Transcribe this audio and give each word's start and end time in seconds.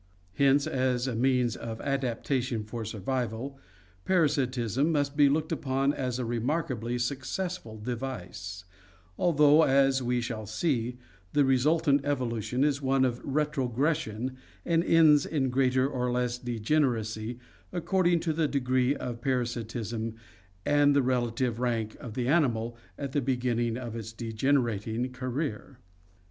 Hence 0.33 0.65
as 0.65 1.05
a 1.05 1.13
means 1.13 1.55
of 1.55 1.79
adaptation 1.79 2.63
for 2.63 2.83
survival, 2.83 3.59
par 4.03 4.23
asitism 4.25 4.87
must 4.91 5.15
be 5.15 5.29
looked 5.29 5.51
upon 5.51 5.93
as 5.93 6.17
a 6.17 6.25
remarkably 6.25 6.97
successful 6.97 7.77
device, 7.77 8.63
although, 9.15 9.61
as 9.61 10.01
we 10.01 10.19
shall 10.19 10.47
see, 10.47 10.97
the 11.33 11.45
resultant 11.45 12.01
evolution 12.03 12.63
is 12.63 12.81
one 12.81 13.05
of 13.05 13.23
retro 13.23 13.67
gression 13.67 14.37
and 14.65 14.83
ends 14.83 15.23
in 15.23 15.51
greater 15.51 15.87
or 15.87 16.11
less 16.11 16.39
degeneracy 16.39 17.37
according 17.71 18.21
to 18.21 18.33
the 18.33 18.47
degree 18.47 18.95
of 18.95 19.21
parasitism 19.21 20.15
and 20.65 20.95
the 20.95 21.03
relative 21.03 21.59
rank 21.59 21.95
of 21.99 22.15
the 22.15 22.27
animal 22.27 22.75
at 22.97 23.11
the 23.11 23.21
beginning 23.21 23.77
of 23.77 23.95
its 23.95 24.11
degenerating 24.13 25.11
career. 25.11 25.77